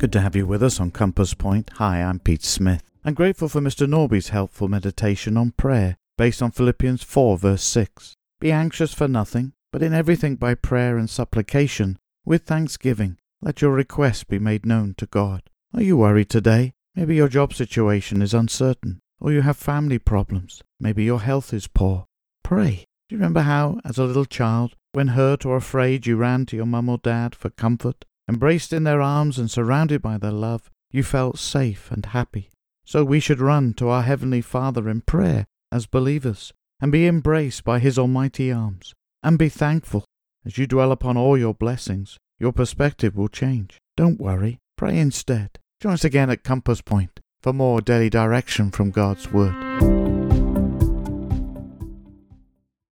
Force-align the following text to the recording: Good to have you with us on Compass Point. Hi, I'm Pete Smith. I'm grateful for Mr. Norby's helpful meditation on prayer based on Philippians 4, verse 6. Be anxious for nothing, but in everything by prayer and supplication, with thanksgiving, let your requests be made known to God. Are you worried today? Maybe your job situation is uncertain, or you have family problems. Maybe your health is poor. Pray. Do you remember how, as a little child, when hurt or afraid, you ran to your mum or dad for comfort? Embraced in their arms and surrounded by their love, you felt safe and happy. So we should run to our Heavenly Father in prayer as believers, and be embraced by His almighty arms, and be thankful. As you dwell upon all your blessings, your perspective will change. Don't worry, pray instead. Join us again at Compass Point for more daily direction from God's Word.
Good 0.00 0.12
to 0.12 0.22
have 0.22 0.34
you 0.34 0.46
with 0.46 0.62
us 0.62 0.80
on 0.80 0.92
Compass 0.92 1.34
Point. 1.34 1.72
Hi, 1.74 2.02
I'm 2.02 2.20
Pete 2.20 2.42
Smith. 2.42 2.90
I'm 3.04 3.12
grateful 3.12 3.50
for 3.50 3.60
Mr. 3.60 3.86
Norby's 3.86 4.30
helpful 4.30 4.66
meditation 4.66 5.36
on 5.36 5.50
prayer 5.50 5.98
based 6.16 6.40
on 6.40 6.52
Philippians 6.52 7.02
4, 7.02 7.36
verse 7.36 7.62
6. 7.62 8.14
Be 8.40 8.50
anxious 8.50 8.94
for 8.94 9.06
nothing, 9.06 9.52
but 9.70 9.82
in 9.82 9.92
everything 9.92 10.36
by 10.36 10.54
prayer 10.54 10.96
and 10.96 11.10
supplication, 11.10 11.98
with 12.24 12.44
thanksgiving, 12.44 13.18
let 13.42 13.60
your 13.60 13.72
requests 13.72 14.24
be 14.24 14.38
made 14.38 14.64
known 14.64 14.94
to 14.96 15.04
God. 15.04 15.42
Are 15.74 15.82
you 15.82 15.98
worried 15.98 16.30
today? 16.30 16.72
Maybe 16.94 17.16
your 17.16 17.28
job 17.28 17.52
situation 17.52 18.22
is 18.22 18.32
uncertain, 18.32 19.00
or 19.20 19.32
you 19.32 19.42
have 19.42 19.58
family 19.58 19.98
problems. 19.98 20.62
Maybe 20.80 21.04
your 21.04 21.20
health 21.20 21.52
is 21.52 21.66
poor. 21.66 22.06
Pray. 22.42 22.86
Do 23.10 23.16
you 23.16 23.18
remember 23.18 23.42
how, 23.42 23.82
as 23.84 23.98
a 23.98 24.04
little 24.04 24.24
child, 24.24 24.76
when 24.92 25.08
hurt 25.08 25.44
or 25.44 25.56
afraid, 25.56 26.06
you 26.06 26.16
ran 26.16 26.46
to 26.46 26.56
your 26.56 26.64
mum 26.64 26.88
or 26.88 26.96
dad 26.96 27.34
for 27.34 27.50
comfort? 27.50 28.06
Embraced 28.30 28.72
in 28.72 28.84
their 28.84 29.02
arms 29.02 29.40
and 29.40 29.50
surrounded 29.50 30.00
by 30.00 30.16
their 30.16 30.30
love, 30.30 30.70
you 30.92 31.02
felt 31.02 31.36
safe 31.36 31.90
and 31.90 32.06
happy. 32.06 32.48
So 32.84 33.02
we 33.02 33.18
should 33.18 33.40
run 33.40 33.74
to 33.74 33.88
our 33.88 34.02
Heavenly 34.02 34.40
Father 34.40 34.88
in 34.88 35.00
prayer 35.00 35.46
as 35.72 35.86
believers, 35.86 36.52
and 36.80 36.92
be 36.92 37.08
embraced 37.08 37.64
by 37.64 37.80
His 37.80 37.98
almighty 37.98 38.52
arms, 38.52 38.94
and 39.24 39.36
be 39.36 39.48
thankful. 39.48 40.04
As 40.46 40.58
you 40.58 40.68
dwell 40.68 40.92
upon 40.92 41.16
all 41.16 41.36
your 41.36 41.54
blessings, 41.54 42.18
your 42.38 42.52
perspective 42.52 43.16
will 43.16 43.26
change. 43.26 43.78
Don't 43.96 44.20
worry, 44.20 44.58
pray 44.76 44.96
instead. 44.96 45.58
Join 45.80 45.94
us 45.94 46.04
again 46.04 46.30
at 46.30 46.44
Compass 46.44 46.82
Point 46.82 47.18
for 47.42 47.52
more 47.52 47.80
daily 47.80 48.10
direction 48.10 48.70
from 48.70 48.92
God's 48.92 49.32
Word. 49.32 50.19